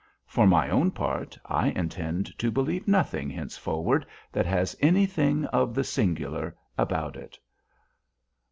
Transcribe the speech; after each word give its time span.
For 0.25 0.47
my 0.47 0.67
own 0.67 0.89
part, 0.89 1.37
I 1.45 1.67
intend 1.69 2.35
to 2.39 2.49
believe 2.49 2.87
nothing 2.87 3.29
henceforward 3.29 4.03
that 4.31 4.47
has 4.47 4.75
anything 4.79 5.45
of 5.53 5.75
the 5.75 5.83
'singular' 5.83 6.55
about 6.75 7.15
it." 7.15 7.37